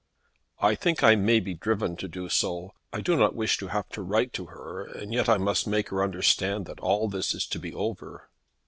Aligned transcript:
"I 0.61 0.73
think 0.73 1.03
I 1.03 1.13
may 1.13 1.39
be 1.39 1.53
driven 1.53 1.95
to 1.97 2.07
do 2.07 2.27
so. 2.27 2.73
I 2.91 3.01
do 3.01 3.15
not 3.15 3.35
wish 3.35 3.59
to 3.59 3.67
have 3.67 3.87
to 3.89 4.01
write 4.01 4.33
to 4.33 4.47
her, 4.47 4.83
and 4.83 5.13
yet 5.13 5.29
I 5.29 5.37
must 5.37 5.67
make 5.67 5.89
her 5.89 6.01
understand 6.01 6.65
that 6.65 6.79
all 6.79 7.07
this 7.07 7.35
is 7.35 7.45
to 7.45 7.59
be 7.59 7.71
over." 7.71 8.27